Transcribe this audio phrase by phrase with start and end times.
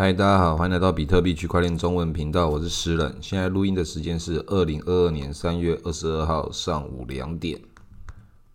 [0.00, 3.14] 嗨，大家好，欢迎来到比特币区块链中文频道，我是诗人。
[3.20, 7.60] 现在录音的时间是二零二二年三月二十二号上午两点。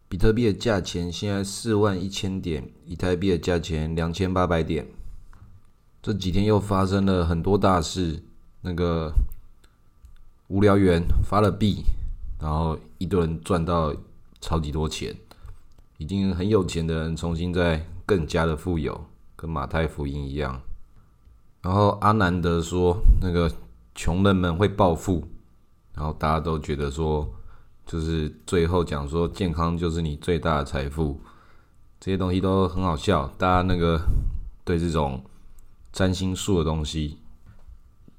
[0.10, 4.88] 比特币的价钱现在四万一千点，以太币的价钱两千八百点。
[6.02, 8.24] 这几天又发生了很多大事，
[8.62, 9.14] 那个
[10.48, 11.84] 无聊猿发了币，
[12.42, 13.96] 然后一堆人赚到
[14.42, 15.16] 超级多钱，
[16.00, 20.60] 已经很有钱的人重新在更加的富有，跟马太福音一样。
[21.66, 23.52] 然后阿南德说，那个
[23.96, 25.28] 穷人们会暴富，
[25.96, 27.28] 然后大家都觉得说，
[27.88, 31.20] 就是最后讲说健康就是你最大的财富，
[32.00, 33.28] 这些东西都很好笑。
[33.40, 34.00] 大家那个
[34.64, 35.24] 对这种
[35.92, 37.18] 占星术的东西，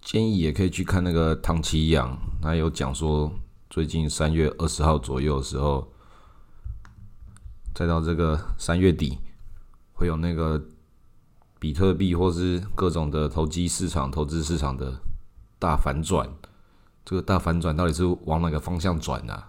[0.00, 3.30] 建议也可以去看那个唐奇阳，他有讲说，
[3.70, 5.86] 最近三月二十号左右的时候，
[7.72, 9.20] 再到这个三月底，
[9.92, 10.60] 会有那个。
[11.58, 15.00] 比特币或是各种的投机市场、投资市场的
[15.58, 16.28] 大反转，
[17.04, 19.42] 这个大反转到底是往哪个方向转呢？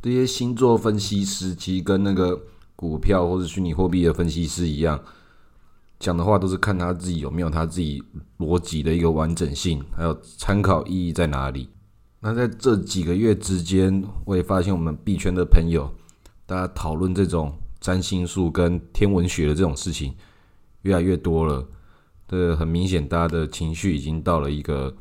[0.00, 2.40] 这些星座分析师其实跟那个
[2.74, 5.00] 股票或者虚拟货币的分析师一样，
[6.00, 8.02] 讲的话都是看他自己有没有他自己
[8.38, 11.68] 逻辑的一个完整性，还有参考意义在哪里。
[12.20, 15.88] 那在这几个月之间，我也发现我们币圈的朋友，
[16.46, 20.14] 大家讨论这种占星术跟天文学的这种事情。
[20.82, 21.66] 越来越多了，
[22.28, 24.96] 这很明显，大家的情绪已经到了一个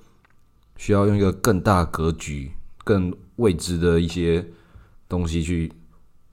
[0.77, 2.51] 需要用一个更大格局、
[2.83, 4.45] 更未知的一些
[5.09, 5.71] 东西去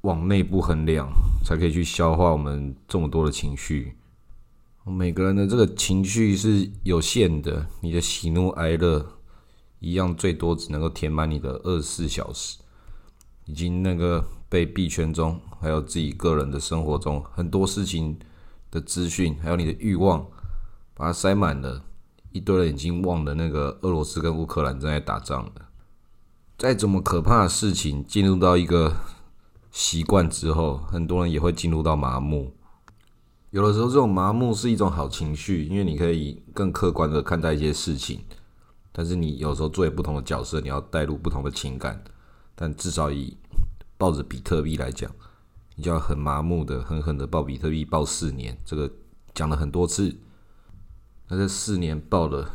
[0.03, 1.09] 往内部衡量，
[1.45, 3.95] 才可以去消化我们这么多的情绪。
[4.85, 9.19] 每个人的这个情绪是有限的，你的喜怒哀乐
[9.81, 12.59] 一样，最多只能够填满你的二十四小时，
[13.47, 18.19] 已经那个被币圈中还有自己个人的生活中很多事情。
[18.71, 20.27] 的资讯，还有你的欲望，
[20.95, 21.85] 把它塞满了。
[22.31, 25.53] 一堆人已经忘了那个俄罗斯跟乌克兰正在打仗了。
[26.59, 28.95] 再怎么可怕的事情，进入到一个
[29.71, 32.55] 习惯之后，很多人也会进入到麻木。
[33.51, 38.21] 有的时候，这种麻木是一种好情绪，因为你可以更客观的看待一些事情。
[38.93, 42.05] 但是你有时候作为不同的角色，你要带入不同的情感。
[42.55, 43.39] 但至少以
[43.97, 45.11] 抱着比特币来讲。
[45.79, 48.91] 你就要很麻木的、狠狠的报比特币报四年，这个
[49.33, 50.13] 讲了很多次。
[51.29, 52.51] 那这四年报了，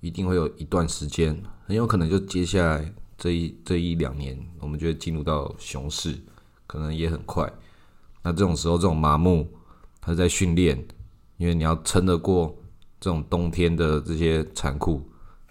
[0.00, 6.16] 一定会有一段时间，很有可能就接下来这一这一两年，我们就会进入到熊市，
[6.68, 7.52] 可能也很快。
[8.22, 9.48] 那这种时候，这种麻木，
[10.00, 10.86] 它在训练，
[11.36, 12.56] 因为你要撑得过
[13.00, 15.02] 这种冬天的这些残酷，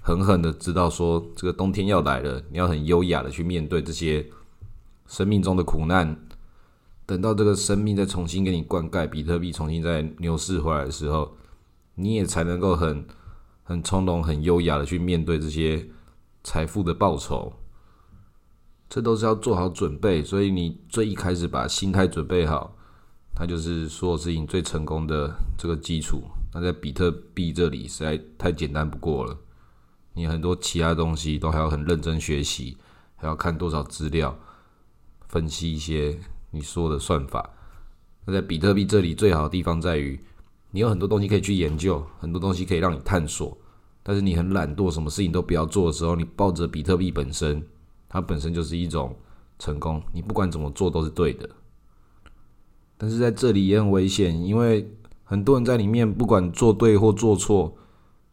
[0.01, 4.25] 狠狠的知道说这个冬天要来了，你要很优雅的去面对这些
[5.07, 6.17] 生命中的苦难。
[7.07, 11.38] 等到这个生命再重新给你灌溉，比特币重新再牛市回来的时候，
[11.95, 13.07] 你也才能够很
[13.63, 15.88] 很从容、很优雅的去面对这些
[16.44, 17.53] 财富的报酬。
[18.90, 22.75] 这都是要做好准备，所以你最一开始把心态准备好，
[23.34, 26.22] 它就是所有事情最成功的这个基础。
[26.53, 29.38] 那在比特币这里实在太简单不过了，
[30.13, 32.75] 你很多其他东西都还要很认真学习，
[33.16, 34.38] 还要看多少资料，
[35.29, 36.19] 分析一些。
[36.57, 37.50] 你说的算法，
[38.25, 40.19] 那在比特币这里最好的地方在于，
[40.72, 43.57] 你有很多东西可以去研究，很多东西可以让你探索。
[44.03, 47.62] 但是你很懒惰，什么事情都不要做的时候，你抱着比特币本身，
[48.09, 49.16] 它本身就是一种
[49.59, 50.01] 成功。
[50.13, 51.50] 你不管怎么做都是对的。
[52.97, 54.90] 但是在这里也很危险，因为
[55.23, 57.75] 很多人在里面不管做对或做错，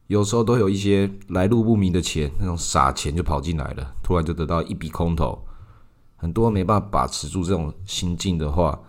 [0.07, 5.45] 有时候都有一些来路不明的钱，那种傻钱就跑进来了，突然就得到一笔空头。
[6.25, 8.81] 很多没办法把持住这种心境的话，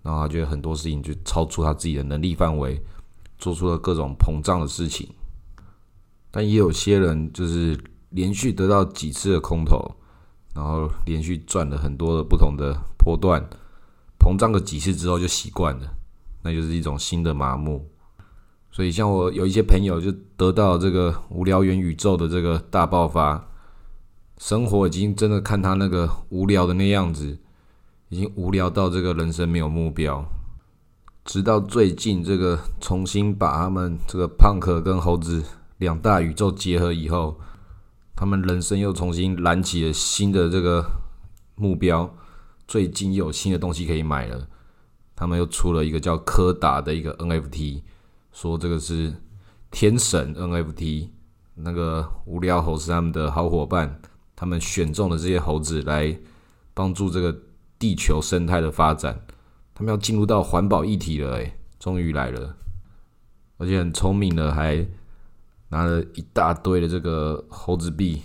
[0.00, 2.82] 然后他觉得很多事情就超出他自己的能力范围，
[3.38, 5.06] 做出了各种膨胀的事情。
[6.30, 7.78] 但也有些人就是
[8.08, 9.96] 连续得到几次的空头，
[10.54, 13.46] 然后连续赚了很多的不同的波段，
[14.18, 15.90] 膨胀个几次之后就习惯了，
[16.42, 17.86] 那就是一种新的麻木。
[18.70, 23.46] 所以像我有一些朋友就得到这个无聊元宇宙的这个大爆发。
[24.38, 27.38] 生活已经真的看他那个无聊的那样子，
[28.08, 30.24] 已经无聊到这个人生没有目标。
[31.24, 35.44] 直到最近这个重新把他们这个胖可跟猴子
[35.76, 37.38] 两大宇宙结合以后，
[38.16, 40.86] 他们人生又重新燃起了新的这个
[41.56, 42.14] 目标。
[42.66, 44.48] 最近又有新的东西可以买了，
[45.16, 47.82] 他们又出了一个叫柯达的一个 NFT，
[48.32, 49.14] 说这个是
[49.70, 51.08] 天神 NFT，
[51.56, 54.00] 那个无聊猴是他们的好伙伴。
[54.38, 56.16] 他们选中了这些猴子来
[56.72, 57.36] 帮助这个
[57.76, 59.20] 地球生态的发展。
[59.74, 62.56] 他们要进入到环保议题了，诶，终于来了，
[63.56, 64.86] 而且很聪明的，还
[65.70, 68.22] 拿了一大堆的这个猴子币，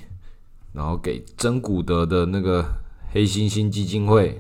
[0.71, 2.63] 然后给真古德的那个
[3.09, 4.39] 黑猩猩基金会。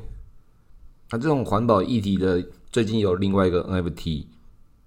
[1.09, 4.27] 那这种环保议题的，最近有另外一个 NFT，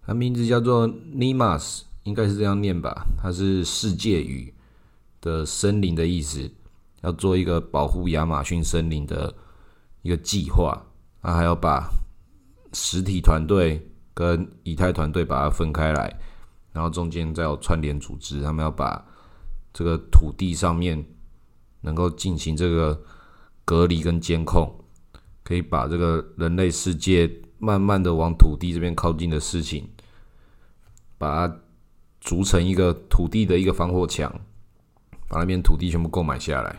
[0.06, 3.08] 它名字叫做 Nimas，应该是这样念吧？
[3.20, 4.54] 它是世界语
[5.20, 6.48] 的森林的意思，
[7.06, 9.32] 要做一个保护亚马逊森林的
[10.02, 10.84] 一个计划。
[11.22, 11.88] 那还要把
[12.72, 16.12] 实体团队跟以太团队把它分开来。
[16.72, 19.02] 然后中间再有串联组织，他们要把
[19.72, 21.02] 这个土地上面
[21.80, 23.00] 能够进行这个
[23.64, 24.84] 隔离跟监控，
[25.42, 29.88] 可以把这个人类世界慢慢的往土地这边靠近的事情，
[31.16, 31.56] 把它
[32.20, 34.30] 筑成一个土地的一个防火墙，
[35.28, 36.76] 把那边土地全部购买下来，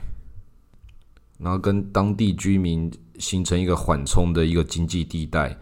[1.37, 5.57] 然后跟当地居民形成一个缓冲的一个经济地带，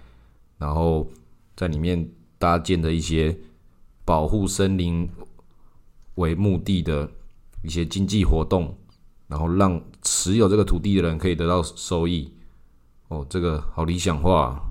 [0.58, 1.08] 然后
[1.56, 3.38] 在里面搭建的一些。
[4.08, 5.10] 保护森林
[6.14, 7.10] 为目的的
[7.64, 8.78] 一些经济活动，
[9.28, 12.32] 然后让持有这个土地的人可以得到收益。
[13.08, 14.62] 哦，这个好理想化。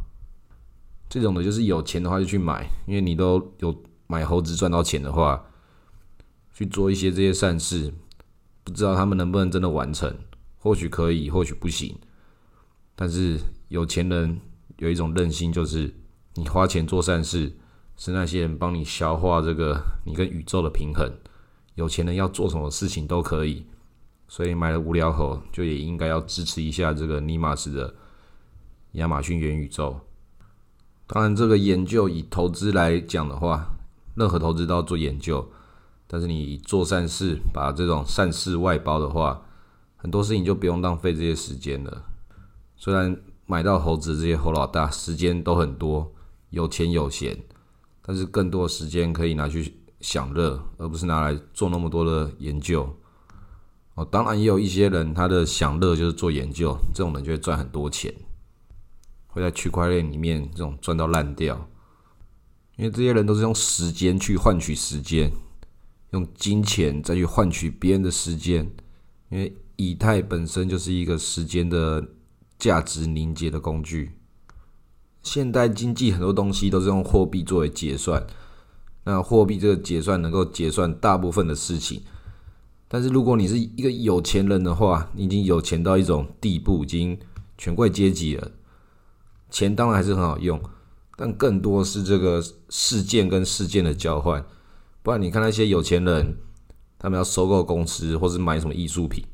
[1.08, 3.76] 这种的就是有钱的话就去买，因为你都有
[4.06, 5.44] 买猴子赚到钱的话，
[6.52, 7.92] 去做一些这些善事，
[8.62, 10.16] 不知道他们能不能真的完成？
[10.64, 11.94] 或许可以，或许不行。
[12.96, 13.38] 但是
[13.68, 14.40] 有钱人
[14.78, 15.94] 有一种任性，就是
[16.36, 17.52] 你花钱做善事。
[17.96, 21.08] 是那些人帮你消化这个你跟宇宙的平衡。
[21.74, 23.66] 有钱人要做什么事情都可以，
[24.26, 27.94] 所以买了无聊猴就也应该要支持一下这个尼玛斯的
[28.92, 30.00] 亚马逊元宇宙。
[31.06, 33.76] 当然，这个研究以投资来讲的话，
[34.16, 35.46] 任何投资都要做研究。
[36.06, 39.42] 但是你做善事，把这种善事外包的话，
[40.04, 42.04] 很多事情就不用浪费这些时间了。
[42.76, 46.12] 虽然买到猴子这些猴老大时间都很多，
[46.50, 47.34] 有钱有闲。
[48.02, 52.94] 但是更多时间可以拿去享乐，而不是拿来做那么多的研究。
[53.94, 58.12] 哦，当然也有一些人，他的享乐就是做研究，这种人就会赚很多钱，
[59.28, 61.66] 会在区块链里面这种赚到烂掉。
[62.76, 65.32] 因为这些人都是用时间去换取时间，
[66.10, 68.70] 用金钱再去换取别人的时间。
[69.30, 72.06] 因为以太本身就是一个时间的
[72.58, 74.12] 价值凝结的工具。
[75.22, 78.26] 现代经济很多东西都是用货币作为结算，
[79.04, 82.02] 那货币这个结算能够结算大部分的事情。
[82.86, 87.18] 但是如果你是一个有钱人的话，你已经有钱到一种地步，已经
[87.56, 88.52] 权贵阶级了，
[89.50, 90.60] 钱当然还是很好用，
[91.16, 94.44] 但更多是这个事件跟事件的交换。
[95.02, 96.36] 不然你看那些有钱人，
[96.98, 99.24] 他们要收购公司或是买什么艺术品，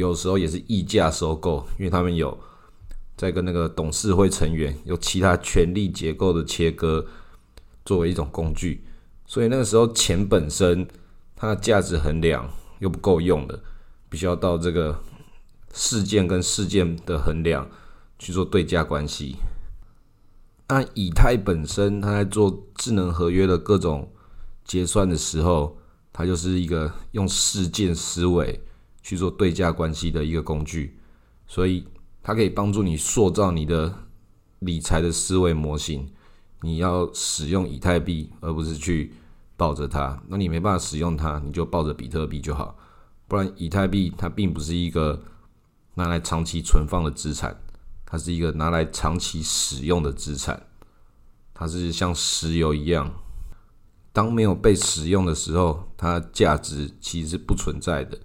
[0.00, 2.38] 有时候也是溢价收购，因为他们有。
[3.16, 7.06] 在跟那个董事会成员有其他权力结构的切割，
[7.82, 8.84] 作为一种工具，
[9.24, 10.86] 所以那个时候钱本身
[11.34, 12.46] 它的价值衡量
[12.78, 13.58] 又不够用的，
[14.10, 15.00] 必须要到这个
[15.72, 17.66] 事件跟事件的衡量
[18.18, 19.36] 去做对价关系。
[20.68, 24.12] 那以太本身它在做智能合约的各种
[24.62, 25.78] 结算的时候，
[26.12, 28.60] 它就是一个用事件思维
[29.06, 30.98] 去做对价关系的一个工具，
[31.46, 31.86] 所以。
[32.28, 33.94] 它可以帮助你塑造你的
[34.58, 36.10] 理财的思维模型。
[36.62, 39.12] 你要使用以太币，而不是去
[39.56, 40.20] 抱着它。
[40.26, 42.76] 那你没办法使用它，你就抱着比特币就好。
[43.28, 45.22] 不然，以太币它并不是一个
[45.94, 47.56] 拿来长期存放的资产，
[48.04, 50.60] 它是一个拿来长期使用的资产。
[51.54, 53.08] 它是像石油一样，
[54.12, 58.18] 当没有被使用的时候，它价值其实是不存在的。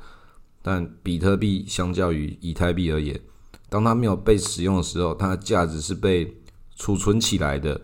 [0.61, 3.19] 但比特币相较于以太币而言，
[3.67, 6.37] 当它没有被使用的时候，它的价值是被
[6.75, 7.81] 储存起来的。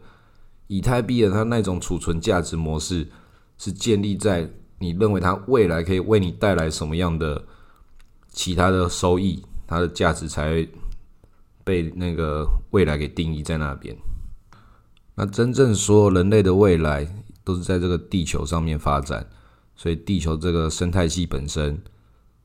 [0.67, 3.07] 以太币的它那种储存价值模式，
[3.57, 4.47] 是建立在
[4.79, 7.43] 你认为它未来可以为你带来什么样的
[8.29, 10.67] 其他的收益，它的价值才
[11.63, 13.95] 被那个未来给定义在那边。
[15.15, 17.07] 那真正所有人类的未来
[17.43, 19.25] 都是在这个地球上面发展，
[19.75, 21.81] 所以地球这个生态系本身。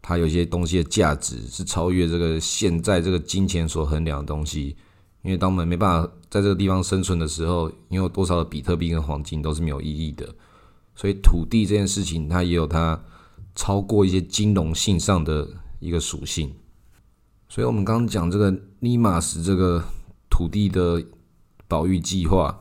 [0.02, 4.76] 它有些东西的价值是超越这个现在这个金钱所衡量的东西，
[5.22, 10.28] 因为当我们没办法在这个地方生存的时候，你有多少的比特币跟黄金都是没有意义的。
[10.96, 13.00] 所以土地这件事情，它也有它
[13.54, 16.52] 超过一些金融性上的一个属性。
[17.48, 19.84] 所以我们刚刚讲这个尼玛斯这个
[20.28, 21.00] 土地的
[21.68, 22.60] 保育计划，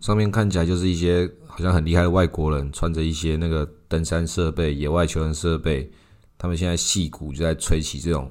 [0.00, 5.92] 上面看起来就是一些好像很厉害的外国人，穿着一些那个登山设备、野外求生设备。
[6.36, 8.30] 他们现在戏骨就在吹起这种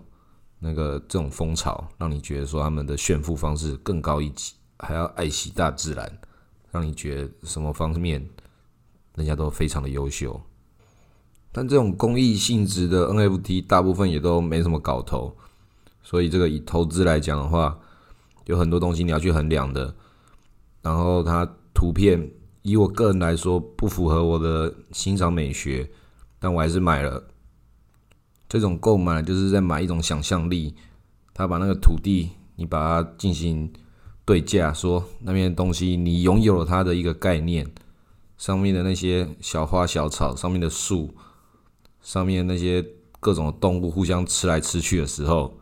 [0.59, 6.19] 那个这种风潮，让你觉得说他们的炫富方式更高一级，还要爱惜大自然，
[6.71, 8.29] 让你觉得什么方面
[9.15, 10.39] 人家都非常的优秀。
[11.51, 15.35] 但这种公益性质的 NFT 大部分也都没什么搞头，
[16.01, 17.79] 所以这个以投资来讲的话，
[18.45, 19.95] 有很多东西你要去衡量的。
[20.81, 22.31] 然后它图片，
[22.61, 25.89] 以我个人来说不符合我的欣赏美学，
[26.39, 27.23] 但我还是买了。
[28.53, 30.75] 这种购买就是在买一种想象力，
[31.33, 33.73] 他把那个土地，你把它进行
[34.25, 37.67] 对价，说那边的东西你拥有了它的一个概念，
[38.37, 41.15] 上面的那些小花小草，上面的树。
[41.99, 42.85] 上面那些
[43.19, 45.57] 各种动物互相吃来吃去的时候，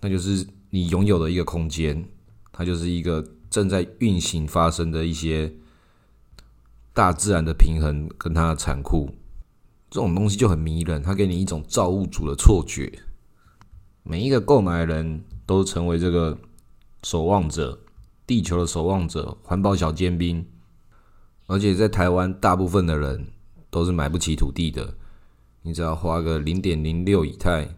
[0.00, 2.04] 那就是你拥有的一个空间，
[2.50, 5.52] 它就是一个正在运行发生的一些
[6.92, 9.14] 大自然的平衡跟它的残酷，
[9.92, 12.90] 这种东西就很迷人，它给你一种造物主的错觉。
[14.02, 16.38] 每一个购买人都成为这个
[17.02, 17.78] 守望者，
[18.26, 20.46] 地球的守望者，环保小尖兵。
[21.46, 23.26] 而且在台湾，大部分的人
[23.68, 24.94] 都是买不起土地的。
[25.60, 27.68] 你只要花个零点零六以太，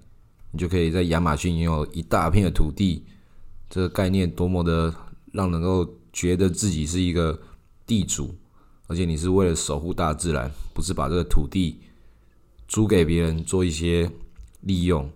[0.52, 3.04] 你就可以在亚马逊拥有一大片的土地。
[3.68, 4.94] 这个概念多么的
[5.32, 7.36] 让能够觉得自己是一个
[7.84, 8.36] 地主，
[8.86, 11.80] 而且你是为了守护大自然，不是把这个土地
[12.66, 14.10] 租给别人做一些
[14.60, 15.10] 利用，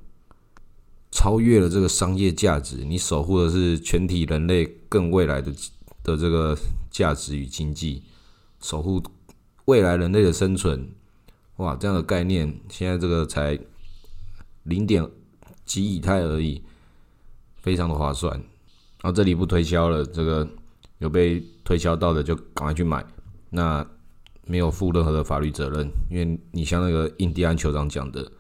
[1.11, 2.85] 超越了这个商业价值。
[2.85, 5.53] 你守护的是全体人类更未来的
[6.03, 6.57] 的这个
[6.91, 8.03] 价值与经济，
[8.61, 9.03] 守护
[9.65, 10.91] 未来人类的生存。
[11.57, 13.59] 哇，这样的概念，现在这个才
[14.63, 15.05] 零点
[15.65, 16.63] 几以太而已，
[17.57, 18.33] 非常的划算。
[19.01, 20.49] 然后这里不推销了，这个
[20.99, 23.05] 有被推销到的就赶快去买。
[23.51, 23.85] 那
[24.49, 28.33] 没有负任何的法律责任，因为你像那个印第安酋长讲的，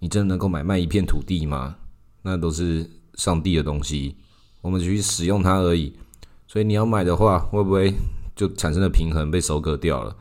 [0.00, 1.76] 你真的能够买卖一片土地吗？
[2.22, 4.16] 那都是上帝的东西，
[4.60, 5.96] 我们去使用它而已。
[6.46, 7.94] 所以你要买的话，会不会
[8.34, 10.14] 就产生了平衡被收割掉了？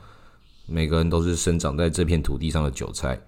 [0.67, 3.19] 每个人都是生长在这片土地上的韭菜。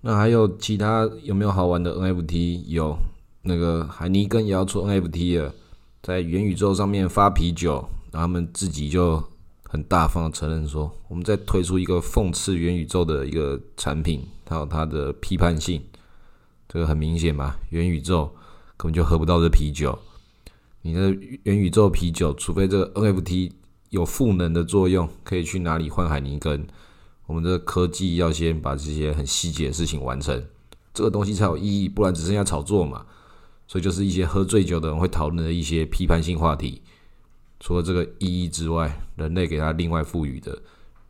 [0.00, 2.64] 那还有其他有没有好玩的 NFT？
[2.66, 2.98] 有
[3.42, 5.54] 那个海尼根也要出 NFT 了，
[6.02, 9.22] 在元宇宙上面发啤酒，然后他们自己就
[9.72, 15.82] 很大方的承认说，我们在推出一个讽刺元宇宙的一个产品，它有它的批判性。
[16.68, 18.26] 这个很明显嘛，元宇宙
[18.76, 19.98] 根本就喝不到这啤酒。
[20.82, 21.10] 你的
[21.44, 23.52] 元宇宙啤酒，除非这个 NFT。
[23.88, 26.66] 有赋能的作用，可以去哪里换海尼根？
[27.26, 30.42] 我们的科技要先把这些很细节的事情完成，
[30.94, 33.04] 这个东西才有意义，不然只剩下炒作嘛。
[33.68, 36.80] 所以就是一些喝醉酒的人会讨论的一些批判性话题。
[37.62, 40.60] 除了这个意义之外，人类给它另外赋予的，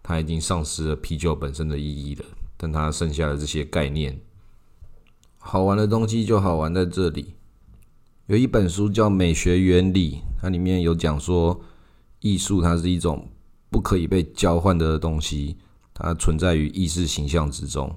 [0.02, 2.25] 它已经丧失了啤酒本身的意义了。
[2.59, 4.21] 但它剩下的这些概念，
[5.38, 7.35] 好玩的东西就好玩在这里。
[8.26, 11.61] 有一本书叫《美学原理》，它里面有讲说。
[12.25, 13.28] 艺术它是一种
[13.68, 15.56] 不可以被交换的东西，
[15.92, 17.92] 它存在于意识形象之中。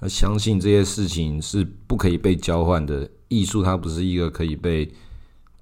[0.00, 3.06] 他相信这些事情是不可以被交换的。
[3.28, 4.90] 艺术它不是一个可以被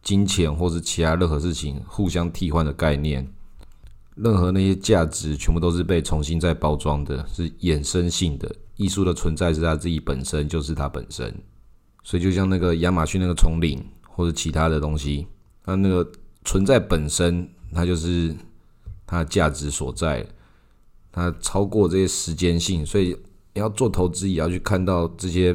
[0.04, 3.28] 金钱或是其他任何事情互相替换的概念。
[4.14, 8.54] 任何那些价值全部都是被重新再包装的，是衍生性的。
[8.76, 11.34] 艺术的存在是它自己本身就是它本身。
[12.04, 15.26] 所以就像那个亚马逊那个丛林或者其他的东西，
[15.64, 16.08] 它那个
[16.44, 17.48] 存在本身。
[17.76, 18.32] 它就是
[19.04, 20.24] 它的价值所在，
[21.10, 23.16] 它超过这些时间性，所以
[23.54, 25.52] 要做投资也要去看到这些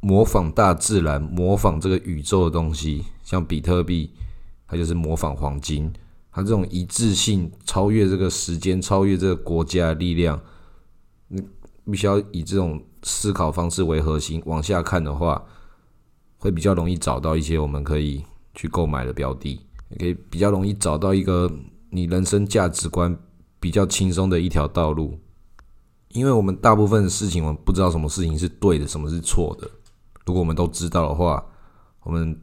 [0.00, 4.10] 模仿大自然、模仿这个宇宙的东西，像比特币，
[4.66, 5.92] 它就是模仿黄金，
[6.32, 10.40] 它这种一致性超越这个时间、超越这个国家的力量，
[11.28, 11.42] 你
[11.90, 15.42] 必须要以这种思考方式为核心往下看的话，
[16.38, 19.60] 会比较容易找到一些我们可以去购买的标的。
[19.90, 21.50] 也可以比较容易找到一个
[21.90, 23.14] 你人生价值观
[23.58, 25.18] 比较轻松的一条道路，
[26.10, 29.68] 因为我们大部分的事情，我们不知道什么事情是对的，什么是错的。
[30.30, 31.44] 如果我们都知道的话，
[32.04, 32.40] 我们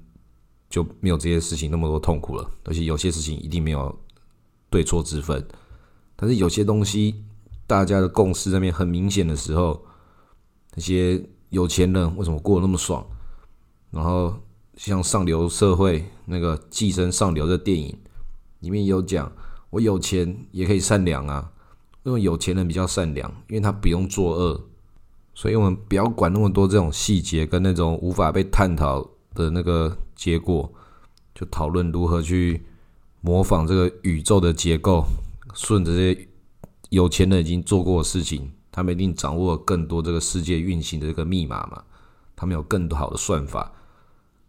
[0.69, 2.51] 就没有这些事情那么多痛苦了。
[2.65, 3.97] 而且有些事情一定没有
[4.69, 5.47] 对错之分，
[6.17, 7.23] 但是有些东西
[7.65, 9.85] 大家的共识那边很明显的时候，
[10.75, 13.07] 那些有钱人为什么过得那么爽？
[13.91, 14.35] 然后。
[14.77, 17.97] 像上流社会那个《寄生上流》的电影
[18.59, 19.31] 里面有讲，
[19.71, 21.51] 我有钱也可以善良啊。
[22.03, 24.69] 因为有钱人比较善良，因为他不用作恶，
[25.37, 30.67] 所以我们不要管那么多这种细节跟那种无法被探讨的那个结果，
[31.35, 32.65] 就讨论如何去
[33.21, 35.05] 模仿这个宇宙的结构，
[35.53, 36.27] 顺着这些
[36.89, 41.83] 有钱人已经做过的事情，他们一定掌握更多这个世界运行的这个密码嘛，
[42.35, 43.71] 他们有更好的算法。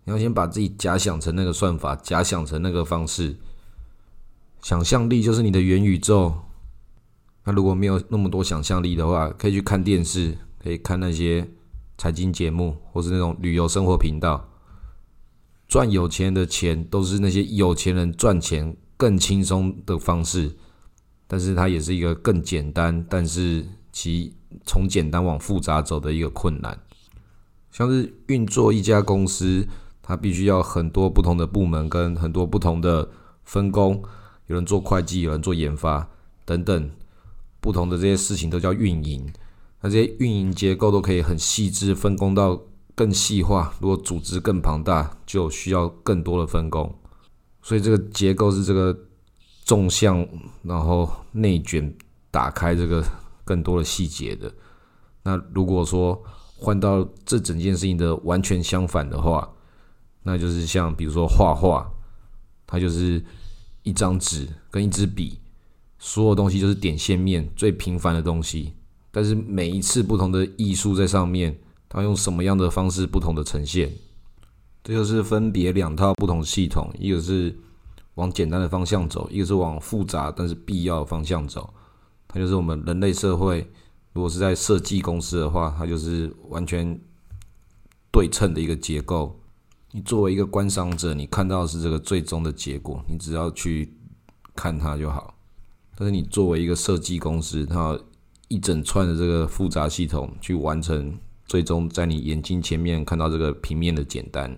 [0.05, 3.37] 你要先把自己假想成那个算法，假想成那个方式。
[4.63, 6.35] 想象力就是你的元宇宙。
[7.45, 11.49] 那如果没有那么多想象力的话，可以去看电视，可以看那些
[11.97, 14.49] 财经节目，或是那种旅游生活频道。
[15.67, 20.57] 赚有钱的钱都是那些有钱人赚钱更轻松的方式，
[21.27, 24.35] 但是它也是一个更简单，但是其
[24.65, 26.79] 从简单往复杂走的一个困难。
[27.71, 29.69] 像是运作一家公司，
[30.01, 33.07] 它必须要很多不同的部门跟很多不同的
[33.45, 34.03] 分工，
[34.47, 36.09] 有人做会计，有人做研发
[36.47, 36.91] 等等，
[37.61, 39.31] 不同的这些事情都叫运营。
[39.81, 42.61] 那这些运营结构都可以很细致分工到
[42.95, 43.75] 更细化。
[43.81, 46.93] 如果组织更庞大，就需要更多的分工。
[47.63, 48.97] 所以这个结构是这个
[49.65, 50.27] 纵向，
[50.63, 51.95] 然后内卷
[52.31, 53.05] 打开这个
[53.45, 54.53] 更多的细节的。
[55.23, 56.21] 那如果说，
[56.57, 59.49] 换到这整件事情的完全相反的话，
[60.25, 61.89] 那就是像比如说画画，
[62.67, 63.25] 它就是
[63.85, 65.39] 一张纸跟一支笔，
[65.99, 68.73] 所有东西就是点线面最平凡的东西。
[69.11, 73.93] 但是每一次不同的艺术在上面，它用什么样的方式不同的呈现，
[74.85, 77.59] 这就是分别两套不同系统，一个是
[78.15, 81.73] 往简单的方向走，一个是往复杂但是必要的方向走。
[82.27, 83.67] 它就是我们人类社会。
[84.15, 86.99] 如果是在设计公司的话，它就是完全
[88.11, 89.39] 对称的一个结构。
[89.93, 93.97] 你作为一个观赏者，你看到是这个最终的结果，你只要去
[94.57, 95.35] 看它就好。
[95.95, 97.99] 但是你作为一个设计公司，它
[98.49, 104.55] 一整串的这个复杂系统去完成，最终在你眼睛前面看到这个平面的简单。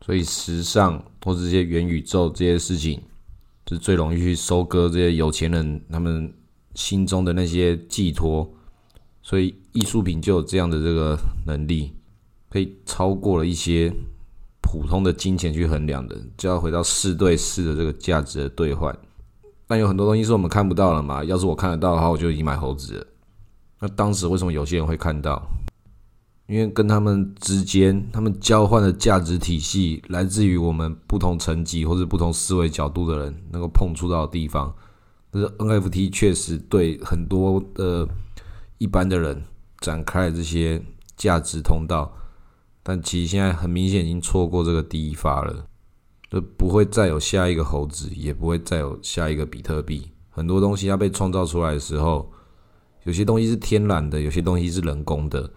[0.00, 3.02] 所以时尚或这些元宇宙这些事情，
[3.68, 6.32] 是最容易去收割这些有钱人他们
[6.74, 8.48] 心中的那些寄托。
[9.20, 11.92] 所以艺术品就有这样的这个能力，
[12.48, 13.92] 可以超过了一些
[14.62, 18.96] 普通的金钱去衡量的，就要回到四对四的这个价值的兑换。
[19.68, 21.22] 但有很多东西是我们看不到了嘛？
[21.22, 23.06] 要是我看得到的话，我就已经买猴子了。
[23.78, 25.40] 那当时为什么有些人会看到？
[26.46, 34.74] 因为跟他们之间，他们交换的价值体系来自于我们不同层级或者不同思维角度的人能够碰触到的地方。
[35.30, 38.08] 但是 NFT 确实对很多的。
[38.80, 39.42] 一般的人
[39.80, 40.80] 展开这些
[41.16, 42.12] 价值通道，
[42.84, 45.66] 但其实现在很明显已经错过这个第一发了，
[46.30, 50.10] 就不会再有下一个猴子，也不会再有下一个比特币。
[50.30, 52.30] 很多东西要被创造出来的时候，
[53.04, 55.50] 有些东西是天然的，有些东西是人工的。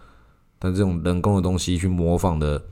[0.58, 2.64] 但这种人工的东西去模仿的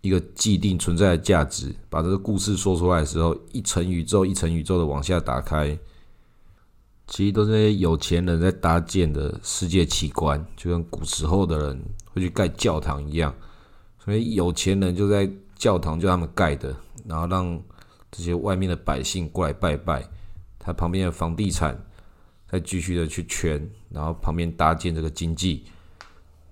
[0.00, 5.78] 一个既定存在的价值，把这个故事说出来的时候，一层宇宙一层宇宙的往下打开。
[7.06, 13.34] 其实都是那些有钱人在搭建的世界奇观，就跟古时候的人会去盖教堂一样。
[13.98, 16.74] 所以有钱人就在教堂就他们盖的，
[17.10, 17.60] 然后让
[18.10, 20.08] 这些外面的百姓过来拜拜。
[20.58, 21.76] 他旁边的房地产
[22.48, 25.64] 再继续的去圈，然后旁边搭建这个经济，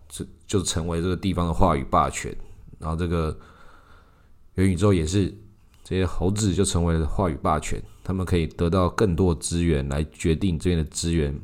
[0.09, 2.37] 这就成为这个地方的话语霸权。
[2.79, 3.39] 然后这个
[4.57, 5.33] 元宇宙也是。
[5.85, 11.35] 这些猴子就成为了话语霸权，他们可以得到更多资源来决定这边的资源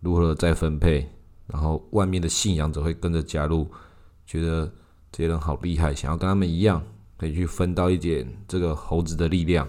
[0.00, 1.08] 如何再分配，
[1.46, 3.70] 然后外面的信仰者会跟着加入，
[4.26, 4.66] 觉得
[5.12, 6.84] 这些人好厉害，想要跟他们一样，
[7.16, 9.68] 可以去分到一点这个猴子的力量。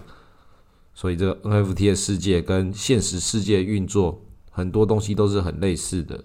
[0.94, 6.24] 所以这个 NFT 的世界跟现实世界运作很多东西都是很类似的，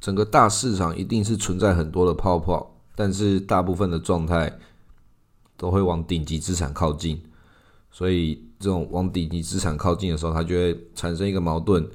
[0.00, 4.58] 整个大市场一定是存在很多的泡泡，但是大部分的状态。
[5.58, 7.18] 都会往顶级资产靠近，
[7.90, 11.88] 所以这种往顶级资产靠近的时候，它就会产生一个矛盾，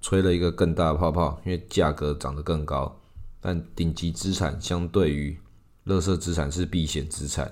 [0.00, 2.98] 吹了一个更大的泡泡，因为价格涨得更高。
[3.38, 5.38] 但顶级资产相对于
[5.86, 7.50] 垃圾资产是避险资产，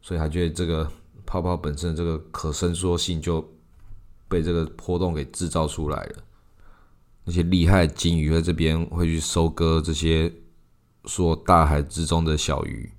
[0.00, 0.90] 所以他觉得这个
[1.24, 3.46] 泡泡本身的这个可伸缩性就
[4.28, 6.22] 被这个波动给制造出来了。
[7.24, 10.32] 那些厉害的金鱼在这边会去收割这些
[11.04, 12.90] 说大海之中的小鱼。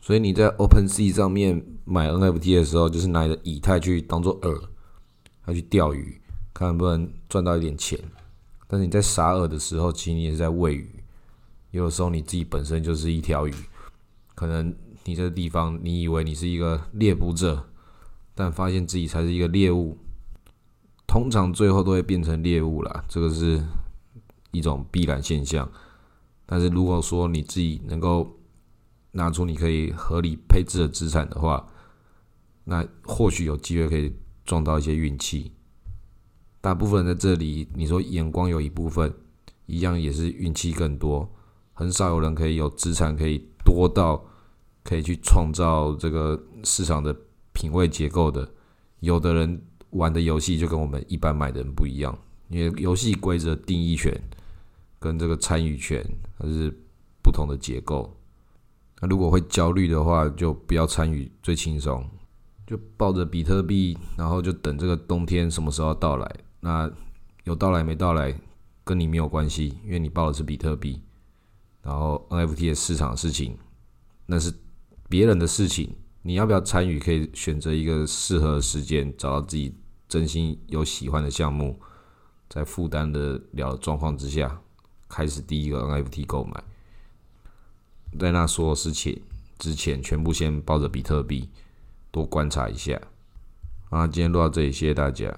[0.00, 4.60] 所以你在 Open Sea 上面买 NFT 的时候，就是拿你的以太去当做饵，
[5.46, 6.20] 要去钓鱼，
[6.52, 7.96] 看能不能赚到一点钱。
[8.66, 10.97] 但是你在撒饵的时候，其实你也是在喂鱼。
[11.70, 13.54] 有的时候你自己本身就是一条鱼，
[14.34, 17.68] 可能你这个地方你以为你是一个猎捕者，
[18.34, 19.98] 但发现自己才是一个猎物。
[21.06, 23.62] 通常最后都会变成猎物啦，这个是
[24.50, 25.70] 一种必然现象。
[26.44, 28.38] 但是如果说你自己能够
[29.12, 31.66] 拿出你可以合理配置的资产的话，
[32.64, 35.52] 那或许有机会可以撞到一些运气。
[36.60, 39.12] 大部分人在这里，你说眼光有一部分，
[39.66, 41.30] 一样也是运气更多。
[41.78, 44.20] 很少有人可以有资产可以多到
[44.82, 47.16] 可以去创造这个市场的
[47.52, 48.50] 品味结构的。
[48.98, 54.12] 有的人玩的游戏就跟我们一般买的人不一样，因为游戏规则定义权
[54.98, 56.04] 跟这个参与权
[56.36, 56.68] 它是
[57.22, 58.12] 不同的结构。
[59.00, 62.04] 那如果会焦虑的话，就不要参与，最轻松。
[62.66, 66.28] 就抱着比特币，然后就等这个冬天什么时候到来。
[66.58, 66.90] 那
[67.44, 68.34] 有到来没到来，
[68.82, 71.00] 跟你没有关系，因为你报的是比特币。
[71.88, 73.56] 然后 NFT 的市场事情，
[74.26, 74.52] 那是
[75.08, 75.96] 别人的事情。
[76.20, 76.98] 你要不要参与？
[76.98, 79.74] 可以选择一个适合的时间，找到自己
[80.06, 81.80] 真心有喜欢的项目，
[82.50, 84.60] 在负担的了状况之下，
[85.08, 86.62] 开始第一个 NFT 购买。
[88.20, 89.22] 在那所有事情
[89.58, 91.48] 之前，全部先抱着比特币，
[92.10, 93.00] 多观察一下。
[93.88, 95.34] 啊，今天录到这里，谢谢大家。